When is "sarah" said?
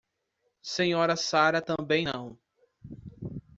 1.15-1.61